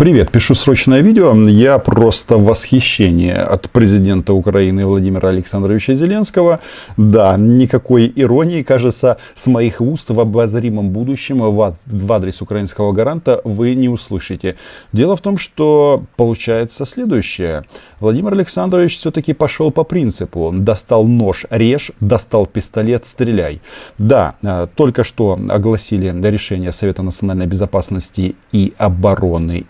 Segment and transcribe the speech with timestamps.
[0.00, 1.34] Привет, пишу срочное видео.
[1.46, 6.60] Я просто в восхищении от президента Украины Владимира Александровича Зеленского.
[6.96, 13.74] Да, никакой иронии, кажется, с моих уст в обозримом будущем в адрес украинского гаранта вы
[13.74, 14.56] не услышите.
[14.94, 17.66] Дело в том, что получается следующее.
[18.00, 20.50] Владимир Александрович все-таки пошел по принципу.
[20.50, 23.60] Достал нож, режь, достал пистолет, стреляй.
[23.98, 29.66] Да, э, только что огласили решение Совета национальной безопасности и обороны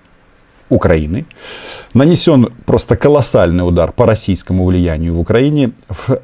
[0.70, 1.26] Украины.
[1.92, 6.20] Нанесен просто колоссальный удар по российскому влиянию в Украине в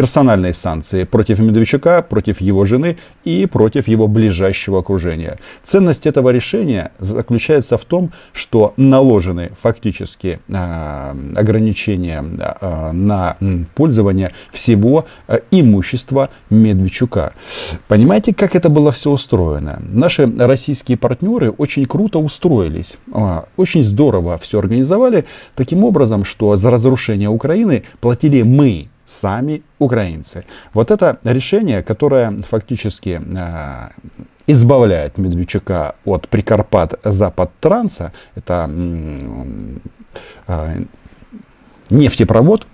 [0.00, 2.96] персональные санкции против Медведчука, против его жены
[3.26, 5.38] и против его ближайшего окружения.
[5.62, 13.36] Ценность этого решения заключается в том, что наложены фактически э, ограничения э, на
[13.74, 17.34] пользование всего э, имущества Медведчука.
[17.86, 19.82] Понимаете, как это было все устроено?
[19.82, 26.70] Наши российские партнеры очень круто устроились, э, очень здорово все организовали таким образом, что за
[26.70, 30.44] разрушение Украины платили мы, сами украинцы.
[30.72, 33.88] Вот это решение, которое фактически э,
[34.46, 38.70] избавляет Медведчука от Прикарпат-Запад-Транса, это
[40.46, 40.84] э,
[41.90, 42.66] нефтепровод,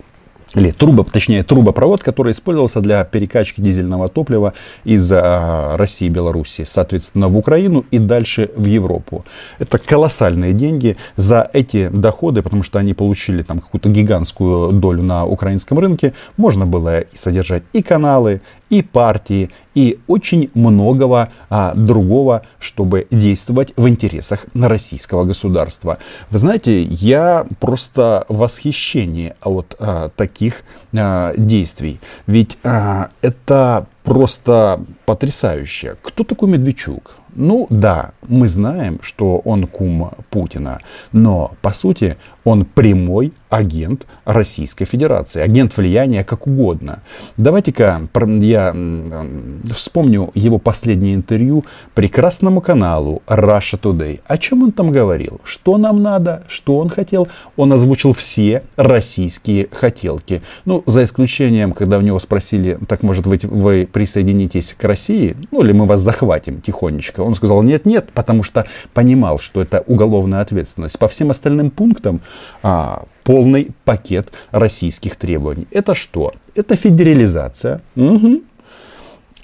[0.57, 6.63] или труба, точнее трубопровод, который использовался для перекачки дизельного топлива из а, России и Беларуси,
[6.65, 9.23] соответственно, в Украину и дальше в Европу.
[9.59, 15.25] Это колоссальные деньги за эти доходы, потому что они получили там какую-то гигантскую долю на
[15.25, 16.13] украинском рынке.
[16.37, 23.87] Можно было содержать и каналы, и партии, и очень многого а, другого, чтобы действовать в
[23.87, 25.99] интересах российского государства.
[26.29, 31.99] Вы знаете, я просто в восхищении от а, таких а, действий.
[32.25, 35.95] Ведь а, это просто потрясающе.
[36.01, 37.15] Кто такой Медведчук?
[37.35, 40.79] Ну да, мы знаем, что он кум Путина,
[41.11, 46.99] но по сути он прямой агент Российской Федерации, агент влияния как угодно.
[47.35, 48.07] Давайте-ка
[48.41, 48.75] я
[49.73, 54.21] вспомню его последнее интервью прекрасному каналу Russia Today.
[54.27, 55.41] О чем он там говорил?
[55.43, 56.43] Что нам надо?
[56.47, 57.27] Что он хотел?
[57.57, 60.41] Он озвучил все российские хотелки.
[60.63, 65.35] Ну, за исключением, когда у него спросили, так может быть вы присоединитесь к России?
[65.51, 67.21] Ну, или мы вас захватим тихонечко.
[67.21, 70.97] Он сказал, нет, нет, потому что понимал, что это уголовная ответственность.
[70.97, 72.21] По всем остальным пунктам
[72.63, 75.67] а, полный пакет российских требований.
[75.71, 76.33] Это что?
[76.55, 77.81] Это федерализация.
[77.95, 78.41] Угу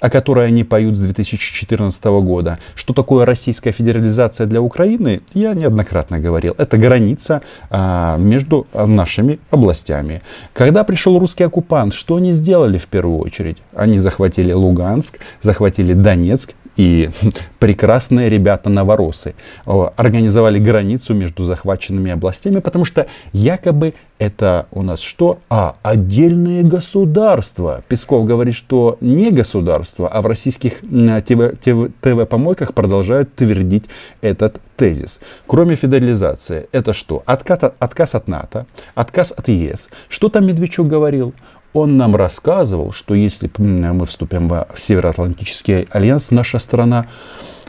[0.04, 2.58] о которой они поют с 2014 года.
[2.74, 6.54] Что такое российская федерализация для Украины, я неоднократно говорил.
[6.58, 7.40] Это граница
[7.70, 10.20] а, между нашими областями.
[10.52, 13.56] Когда пришел русский оккупант, что они сделали в первую очередь?
[13.74, 17.10] Они захватили Луганск, захватили Донецк и
[17.58, 25.40] прекрасные ребята новоросы организовали границу между захваченными областями, потому что якобы это у нас что?
[25.50, 27.82] А, отдельные государства.
[27.88, 33.84] Песков говорит, что не государство, а в российских ТВ-помойках продолжают твердить
[34.20, 35.20] этот тезис.
[35.46, 37.22] Кроме федерализации, это что?
[37.26, 39.90] Отказ, отказ от НАТО, отказ от ЕС.
[40.08, 41.34] Что там Медведчук говорил?
[41.74, 47.06] Он нам рассказывал, что если мы вступим в Североатлантический альянс, наша страна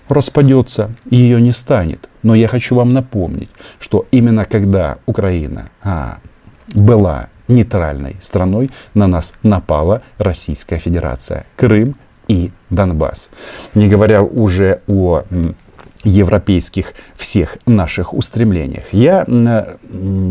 [0.08, 2.08] распадется, и ее не станет.
[2.24, 3.50] Но я хочу вам напомнить,
[3.80, 6.20] что именно когда Украина а,
[6.74, 11.46] была нейтральной страной, на нас напала Российская Федерация.
[11.56, 11.96] Крым
[12.28, 13.30] и Донбасс.
[13.74, 15.24] Не говоря уже о
[16.06, 18.86] европейских всех наших устремлениях.
[18.92, 19.26] Я,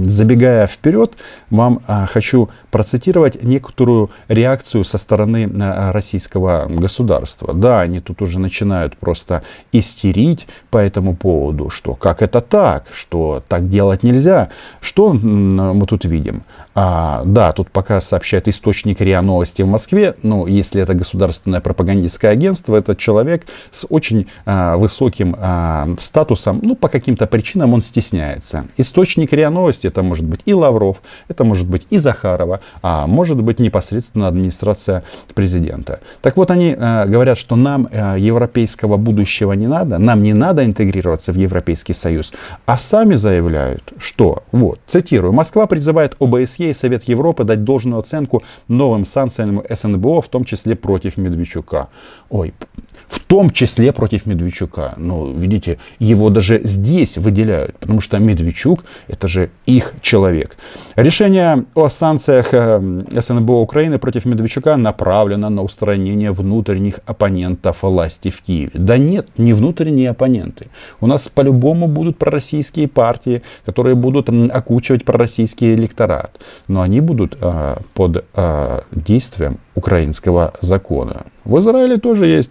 [0.04, 1.16] забегая вперед,
[1.50, 7.52] вам а, хочу процитировать некоторую реакцию со стороны а, российского государства.
[7.52, 9.42] Да, они тут уже начинают просто
[9.72, 14.48] истерить по этому поводу, что как это так, что так делать нельзя.
[14.80, 16.44] Что мы тут видим?
[16.74, 22.32] А, да, тут пока сообщает источник РИА Новости в Москве, ну, если это государственное пропагандистское
[22.32, 28.66] агентство, этот человек с очень а, высоким а, статусом, ну, по каким-то причинам он стесняется.
[28.76, 33.40] Источник РИА Новости, это может быть и Лавров, это может быть и Захарова, а может
[33.40, 35.04] быть непосредственно администрация
[35.34, 36.00] президента.
[36.22, 40.64] Так вот, они а, говорят, что нам а, европейского будущего не надо, нам не надо
[40.64, 42.32] интегрироваться в Европейский Союз,
[42.66, 48.42] а сами заявляют, что, вот, цитирую, Москва призывает ОБСЕ и Совет Европы дать должную оценку
[48.68, 51.88] новым санкциям СНБО, в том числе против Медведчука.
[52.30, 52.52] Ой,
[53.08, 54.94] в том числе против Медведчука.
[54.96, 60.56] Но, видите, его даже здесь выделяют, потому что Медведчук– это же их человек.
[60.96, 68.40] Решение о санкциях э, СНБО Украины против Медведчука направлено на устранение внутренних оппонентов власти в
[68.40, 68.72] Киеве.
[68.74, 70.68] Да нет, не внутренние оппоненты.
[71.00, 76.40] У нас по-любому будут пророссийские партии, которые будут окучивать пророссийский электорат.
[76.68, 81.24] Но они будут э, под э, действием украинского закона.
[81.44, 82.50] В Израиле тоже есть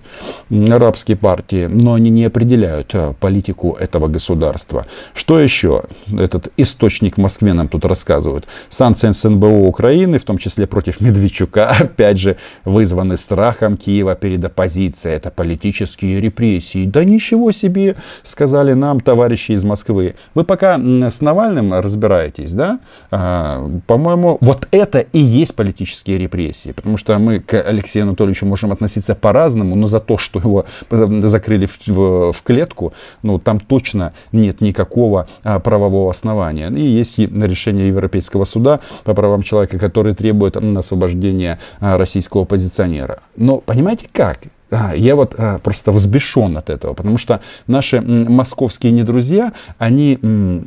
[0.51, 4.85] арабские партии, но они не определяют э, политику этого государства.
[5.15, 5.83] Что еще?
[6.15, 8.45] Этот источник в Москве нам тут рассказывают.
[8.69, 15.15] Санкции СНБО Украины, в том числе против Медведчука, опять же, вызваны страхом Киева перед оппозицией.
[15.15, 16.85] Это политические репрессии.
[16.85, 20.13] Да ничего себе, сказали нам товарищи из Москвы.
[20.35, 22.79] Вы пока с Навальным разбираетесь, да?
[23.09, 26.73] А, по-моему, вот это и есть политические репрессии.
[26.73, 31.65] Потому что мы к Алексею Анатольевичу можем относиться по-разному, но за то, что его закрыли
[31.65, 36.69] в, в, в клетку, ну, там точно нет никакого а, правового основания.
[36.69, 43.19] И есть решение Европейского суда по правам человека, который требует освобождения а, российского оппозиционера.
[43.35, 44.39] Но понимаете как?
[44.73, 50.19] А, я вот а, просто взбешен от этого, потому что наши московские недрузья, они,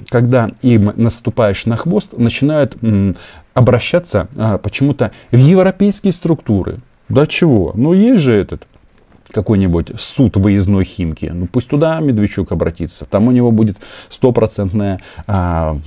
[0.09, 2.77] когда им наступаешь на хвост, начинают
[3.55, 6.81] обращаться а, почему-то в европейские структуры.
[7.09, 7.73] Да чего?
[7.75, 8.67] Ну есть же этот
[9.33, 13.77] какой-нибудь суд выездной Химки, ну пусть туда Медведчук обратится, там у него будет
[14.09, 15.79] стопроцентная а,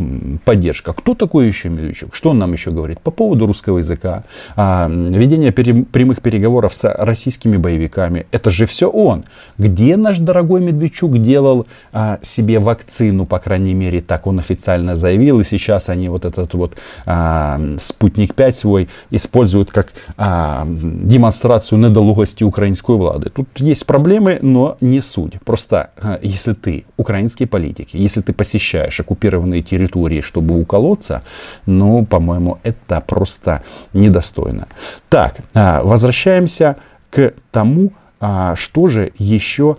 [0.45, 0.94] поддержка.
[0.94, 2.15] Кто такой еще Медведчук?
[2.15, 4.24] Что он нам еще говорит по поводу русского языка,
[4.56, 8.27] а, ведение пере, прямых переговоров с российскими боевиками?
[8.31, 9.24] Это же все он.
[9.57, 15.39] Где наш дорогой Медведчук делал а, себе вакцину, по крайней мере, так он официально заявил,
[15.39, 22.44] и сейчас они вот этот вот а, спутник 5 свой используют как а, демонстрацию недолугости
[22.44, 23.29] украинской влады.
[23.30, 25.40] Тут есть проблемы, но не суть.
[25.46, 31.24] Просто э, если ты украинский политик, если ты посещаешь оккупированные территории, чтобы уколоться,
[31.66, 34.68] ну, по-моему, это просто недостойно.
[35.10, 36.76] Так, э, возвращаемся
[37.10, 37.92] к тому,
[38.22, 39.78] а что же еще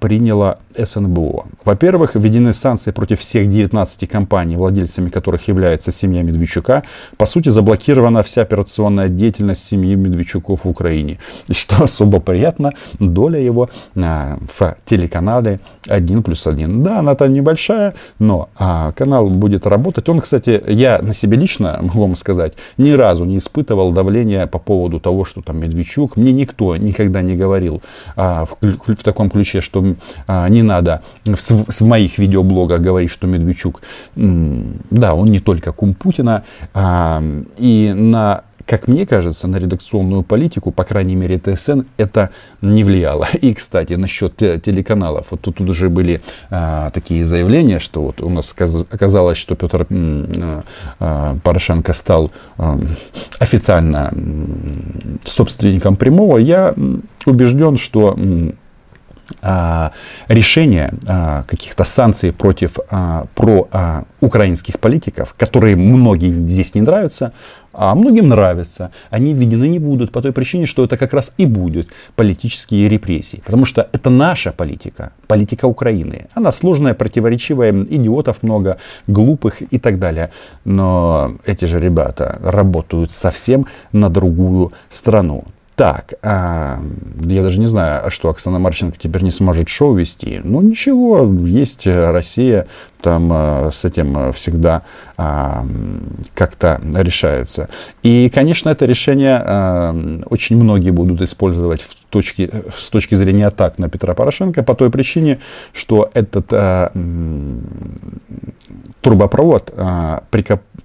[0.00, 1.46] приняло СНБО?
[1.64, 6.82] Во-первых, введены санкции против всех 19 компаний, владельцами которых является семья Медведчука.
[7.16, 11.18] По сути, заблокирована вся операционная деятельность семьи Медведчуков в Украине.
[11.48, 16.82] И что особо приятно, доля его а, в телеканале 1 плюс 1.
[16.82, 20.08] Да, она там небольшая, но а, канал будет работать.
[20.08, 24.58] Он, кстати, я на себе лично, могу вам сказать, ни разу не испытывал давления по
[24.58, 26.16] поводу того, что там Медведчук.
[26.16, 27.82] Мне никто никогда не говорил,
[28.16, 29.94] а, в, в таком ключе, что
[30.26, 31.36] а, не надо в,
[31.70, 33.82] в моих видеоблогах говорить, что Медведчук,
[34.14, 37.22] да, он не только кум Путина, а,
[37.58, 42.30] и на как мне кажется, на редакционную политику, по крайней мере ТСН, это
[42.60, 43.28] не влияло.
[43.40, 45.30] И, кстати, насчет телеканалов.
[45.30, 46.20] Вот тут уже были
[46.50, 48.54] а, такие заявления, что вот у нас
[48.90, 49.86] оказалось, что Петр
[50.98, 52.78] а, Порошенко стал а,
[53.38, 54.12] официально
[55.24, 56.38] собственником прямого.
[56.38, 56.74] Я
[57.24, 58.18] убежден, что
[59.42, 59.92] а,
[60.28, 63.68] решения а, каких-то санкций против а, про
[64.20, 67.32] украинских политиков, которые многие здесь не нравятся,
[67.72, 71.46] а многим нравятся, они введены не будут по той причине, что это как раз и
[71.46, 73.42] будет политические репрессии.
[73.44, 76.26] Потому что это наша политика, политика Украины.
[76.34, 80.30] Она сложная, противоречивая, идиотов много, глупых и так далее.
[80.64, 85.44] Но эти же ребята работают совсем на другую страну.
[85.76, 86.80] Так, а,
[87.20, 90.40] я даже не знаю, а что Оксана Марченко теперь не сможет шоу вести.
[90.42, 92.66] Ну ничего, есть Россия,
[93.02, 94.84] там а, с этим всегда
[95.18, 95.66] а,
[96.32, 97.68] как-то решается.
[98.02, 103.78] И, конечно, это решение а, очень многие будут использовать в точке, с точки зрения атак
[103.78, 105.40] на Петра Порошенко по той причине,
[105.74, 106.90] что этот а,
[109.02, 110.22] трубопровод а,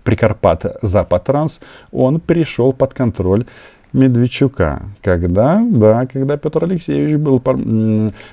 [0.03, 1.62] Прикарпат-Запад-Транс,
[1.93, 3.45] он перешел под контроль
[3.93, 4.83] Медведчука.
[5.01, 5.62] Когда?
[5.69, 7.41] Да, когда Петр Алексеевич был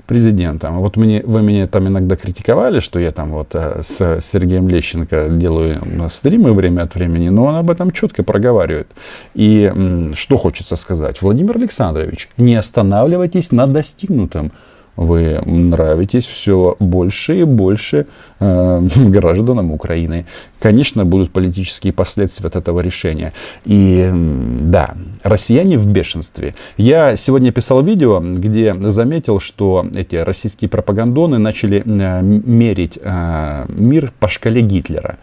[0.07, 0.79] президентом.
[0.79, 5.29] Вот мне, вы меня там иногда критиковали, что я там вот э, с Сергеем Лещенко
[5.31, 8.89] делаю стримы время от времени, но он об этом четко проговаривает.
[9.35, 9.73] И
[10.15, 11.21] что хочется сказать?
[11.23, 14.53] Владимир Александрович, не останавливайтесь на достигнутом.
[14.99, 18.07] Вы нравитесь все больше и больше
[18.41, 20.27] э, гражданам Украины.
[20.59, 23.33] Конечно, будут политические последствия от этого решения.
[23.65, 26.57] И да, россияне в бешенстве.
[26.77, 34.13] Я сегодня писал видео, где заметил, что эти российские пропагандоны начали э, мерить э, мир
[34.19, 35.19] по шкале Гитлера.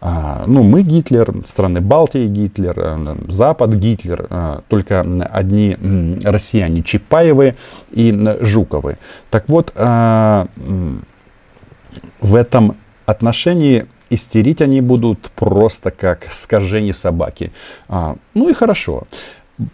[0.00, 5.76] А, ну, мы Гитлер, страны Балтии Гитлер, э, Запад Гитлер, только одни
[6.24, 7.54] россияне Чапаевы
[7.92, 8.98] и Жуковы.
[9.28, 9.72] Так вот,
[12.20, 17.52] в этом отношении истерить они будут просто как скажение собаки.
[17.88, 19.04] А, ну и хорошо.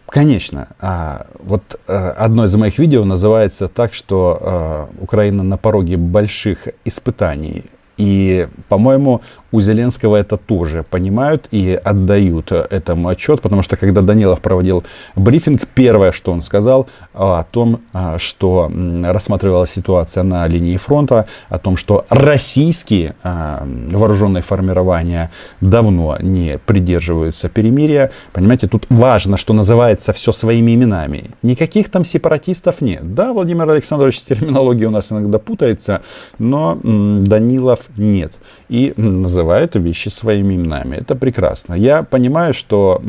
[0.09, 5.97] Конечно, а, вот а, одно из моих видео называется так, что а, Украина на пороге
[5.97, 7.65] больших испытаний.
[7.97, 9.23] И, по-моему,
[9.53, 14.85] у Зеленского это тоже понимают и отдают этому отчет, потому что когда Данилов проводил
[15.15, 18.71] брифинг, первое, что он сказал о том, а, что
[19.05, 28.11] рассматривалась ситуация на линии фронта, о том, что российские вооруженные формирования давно не придерживаются перемирия.
[28.33, 31.25] Понимаете, тут важно, что называется все своими именами.
[31.43, 33.15] Никаких там сепаратистов нет.
[33.15, 36.03] Да, Владимир Александрович с терминологией у нас иногда путается,
[36.39, 38.33] но Данилов нет.
[38.69, 40.97] И называют вещи своими именами.
[40.97, 41.75] Это прекрасно.
[41.75, 43.01] Я понимаю, что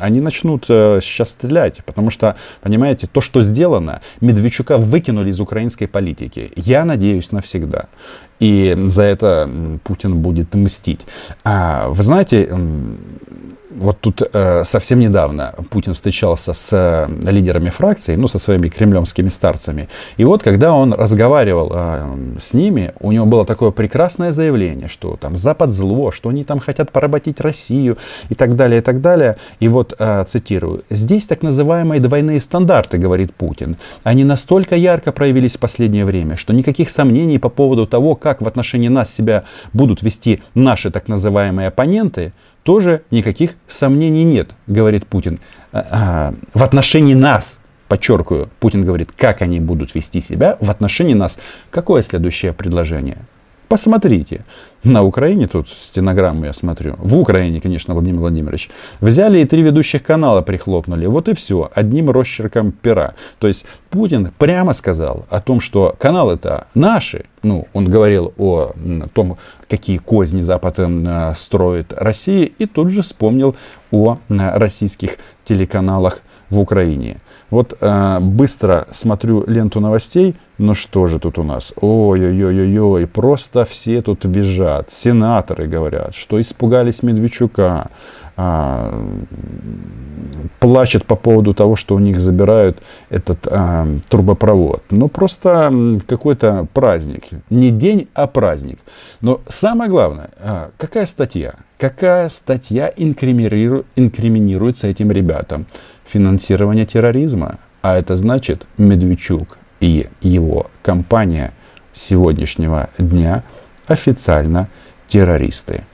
[0.00, 5.86] они начнут э, сейчас стрелять, потому что, понимаете, то, что сделано, Медведчука выкинули из украинской
[5.86, 6.52] политики.
[6.56, 7.86] Я надеюсь навсегда.
[8.40, 9.50] И за это
[9.84, 11.00] Путин будет мстить.
[11.44, 12.48] А, вы знаете,
[13.80, 19.30] вот тут э, совсем недавно Путин встречался с э, лидерами фракций, ну, со своими кремлевскими
[19.30, 19.88] старцами.
[20.18, 25.16] И вот, когда он разговаривал э, с ними, у него было такое прекрасное заявление, что
[25.16, 27.96] там Запад зло, что они там хотят поработить Россию
[28.28, 29.36] и так далее, и так далее.
[29.60, 33.76] И вот, э, цитирую, «Здесь так называемые двойные стандарты, говорит Путин.
[34.02, 38.46] Они настолько ярко проявились в последнее время, что никаких сомнений по поводу того, как в
[38.46, 42.32] отношении нас себя будут вести наши так называемые оппоненты,
[42.62, 45.38] тоже никаких сомнений нет, говорит Путин.
[45.72, 51.14] А, а, в отношении нас, подчеркиваю, Путин говорит, как они будут вести себя в отношении
[51.14, 51.38] нас.
[51.70, 53.18] Какое следующее предложение?
[53.70, 54.44] Посмотрите.
[54.82, 58.68] На Украине, тут стенограмму я смотрю, в Украине, конечно, Владимир Владимирович,
[59.00, 61.06] взяли и три ведущих канала прихлопнули.
[61.06, 63.14] Вот и все, одним росчерком пера.
[63.38, 67.26] То есть Путин прямо сказал о том, что каналы это наши.
[67.44, 68.72] Ну, он говорил о
[69.14, 73.54] том, какие козни Запад э, строит России, и тут же вспомнил
[73.92, 77.18] о российских телеканалах в Украине.
[77.50, 80.34] Вот э, быстро смотрю ленту новостей.
[80.62, 81.72] Ну что же тут у нас?
[81.80, 84.92] Ой-ой-ой-ой, просто все тут визжат.
[84.92, 87.88] Сенаторы говорят, что испугались Медведчука.
[88.36, 89.02] А,
[90.58, 92.76] плачет по поводу того, что у них забирают
[93.08, 94.82] этот а, трубопровод.
[94.90, 95.72] Ну, просто
[96.06, 97.22] какой-то праздник.
[97.48, 98.80] Не день, а праздник.
[99.22, 101.54] Но самое главное, а, какая статья?
[101.78, 105.64] Какая статья инкриминирует, инкриминируется этим ребятам?
[106.04, 107.56] Финансирование терроризма.
[107.80, 111.52] А это значит, Медведчук и его компания
[111.92, 113.42] сегодняшнего дня
[113.86, 114.68] официально
[115.08, 115.84] террористы.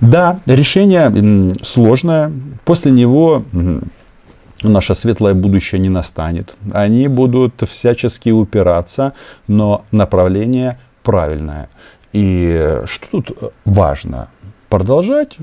[0.00, 2.32] Да, решение сложное.
[2.64, 3.44] После него
[4.62, 6.56] наше светлое будущее не настанет.
[6.72, 9.12] Они будут всячески упираться,
[9.46, 11.68] но направление правильное.
[12.12, 14.28] И что тут важно?
[14.68, 15.36] Продолжать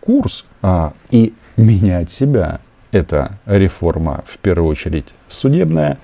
[0.00, 2.60] курс а, и менять себя.
[2.92, 5.96] Это реформа, в первую очередь, судебная.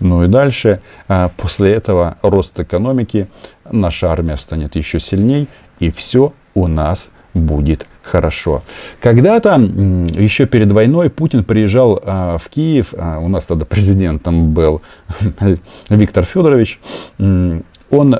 [0.00, 3.28] Ну и дальше, а, после этого рост экономики,
[3.70, 8.62] наша армия станет еще сильней, и все у нас будет хорошо.
[9.00, 14.82] Когда-то, еще перед войной, Путин приезжал а, в Киев, а, у нас тогда президентом был
[15.88, 16.80] Виктор Федорович,
[17.18, 18.16] он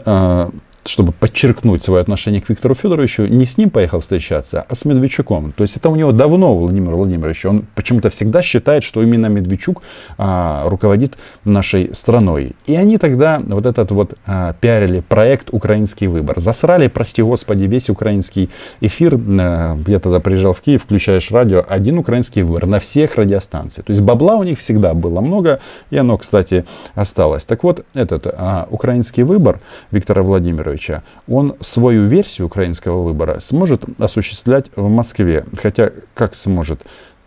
[0.84, 5.52] чтобы подчеркнуть свое отношение к Виктору Федоровичу, не с ним поехал встречаться, а с Медведчуком.
[5.52, 7.44] То есть это у него давно Владимир Владимирович.
[7.46, 9.82] Он почему-то всегда считает, что именно Медведчук
[10.18, 12.52] а, руководит нашей страной.
[12.66, 16.40] И они тогда вот этот вот а, пиарили проект «Украинский выбор».
[16.40, 19.20] Засрали, прости господи, весь украинский эфир.
[19.40, 23.86] А, я тогда приезжал в Киев, включаешь радио, один украинский выбор на всех радиостанциях.
[23.86, 25.60] То есть бабла у них всегда было много,
[25.90, 27.44] и оно, кстати, осталось.
[27.44, 29.60] Так вот, этот а, украинский выбор
[29.92, 35.44] Виктора Владимировича Януковича, он свою версию украинского выбора сможет осуществлять в Москве.
[35.60, 36.82] Хотя, как сможет?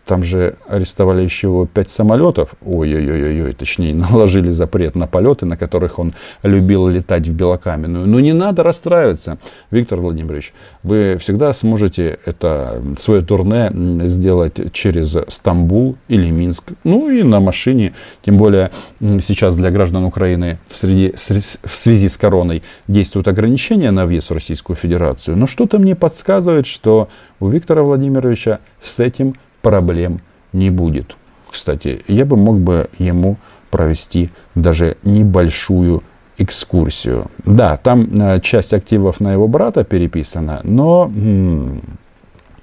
[0.06, 2.56] Там же арестовали еще пять самолетов.
[2.66, 8.08] Ой-ой-ой-ой, точнее, наложили запрет на полеты, на которых он любил летать в Белокаменную.
[8.08, 9.38] Но не надо расстраиваться,
[9.72, 10.54] Виктор Владимирович.
[10.84, 13.72] Вы всегда сможете это свое турне
[14.08, 16.72] сделать через Стамбул или Минск.
[16.84, 17.94] Ну и на машине.
[18.24, 24.30] Тем более сейчас для граждан Украины среди, в связи с короной действуют ограничения на въезд
[24.30, 25.36] в Российскую Федерацию.
[25.38, 27.10] Но что-то мне подсказывает, что
[27.40, 29.36] у Виктора Владимировича с этим
[29.66, 30.22] проблем
[30.54, 31.18] не будет.
[31.50, 33.38] Кстати, я бы мог бы ему
[33.72, 36.04] провести даже небольшую
[36.38, 37.32] экскурсию.
[37.46, 41.12] Да, там э, часть активов на его брата переписана, но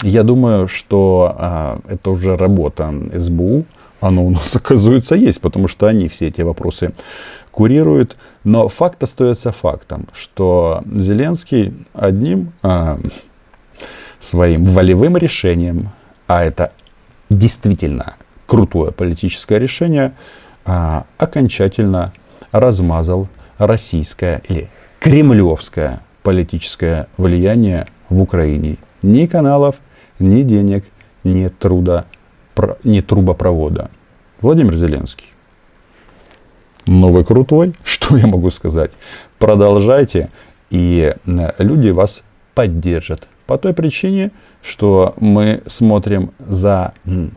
[0.02, 1.34] я думаю, что
[1.88, 3.64] э, это уже работа СБУ.
[4.00, 6.92] Оно у нас, оказывается, есть, потому что они все эти вопросы
[7.50, 8.16] курируют.
[8.44, 12.98] Но факт остается фактом, что Зеленский одним э,
[14.20, 15.90] своим волевым решением,
[16.28, 16.70] а это
[17.38, 18.14] действительно
[18.46, 20.12] крутое политическое решение,
[20.64, 22.12] а, окончательно
[22.50, 24.68] размазал российское или
[25.00, 28.76] кремлевское политическое влияние в Украине.
[29.02, 29.80] Ни каналов,
[30.18, 30.84] ни денег,
[31.24, 32.04] ни труда,
[32.84, 33.90] ни трубопровода.
[34.40, 35.28] Владимир Зеленский.
[36.86, 38.92] Новый крутой, что я могу сказать?
[39.38, 40.30] Продолжайте,
[40.70, 41.14] и
[41.58, 42.22] люди вас
[42.54, 43.28] поддержат.
[43.52, 44.30] По той причине,
[44.62, 46.94] что мы смотрим за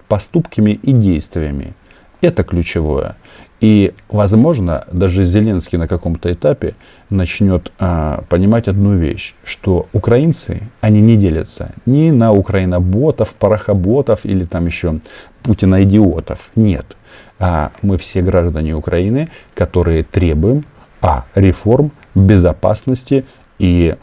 [0.07, 1.73] поступками и действиями.
[2.21, 3.17] Это ключевое.
[3.59, 6.75] И, возможно, даже Зеленский на каком-то этапе
[7.09, 14.45] начнет а, понимать одну вещь, что украинцы, они не делятся ни на украиноботов, парохоботов или
[14.45, 15.01] там еще
[15.43, 16.49] путина-идиотов.
[16.55, 16.95] Нет.
[17.39, 20.63] А мы все граждане Украины, которые требуем
[21.01, 23.25] а, реформ, безопасности
[23.59, 23.95] и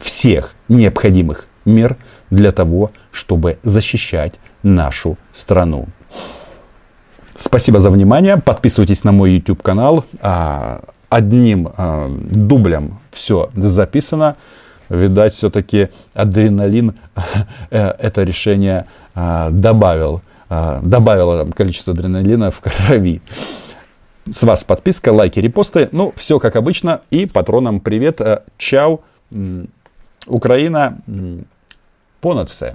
[0.00, 1.96] всех необходимых мер
[2.30, 5.86] для того, чтобы защищать нашу страну.
[7.36, 8.36] Спасибо за внимание.
[8.36, 10.04] Подписывайтесь на мой YouTube канал.
[10.20, 14.36] А, одним а, дублем все записано.
[14.88, 16.94] Видать, все-таки адреналин
[17.70, 20.20] э, это решение а, добавил.
[20.48, 23.22] Добавило количество адреналина в крови.
[24.28, 25.88] С вас подписка, лайки, репосты.
[25.92, 27.02] Ну, все как обычно.
[27.10, 28.20] И патронам привет.
[28.20, 29.00] Э, чао.
[30.26, 30.94] Україна
[32.20, 32.74] понад все.